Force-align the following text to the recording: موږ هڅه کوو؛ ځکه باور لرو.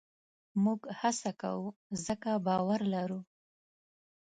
موږ 0.63 0.81
هڅه 0.99 1.31
کوو؛ 1.41 1.67
ځکه 2.05 2.31
باور 2.45 2.79
لرو. 2.93 3.19